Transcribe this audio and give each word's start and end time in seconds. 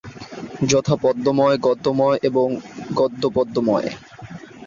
যথাঃ 0.69 0.97
পদ্যময়, 1.01 1.57
গদ্যময় 1.57 2.17
এবং 2.23 2.47
পদ্যগদ্যময়। 2.95 3.87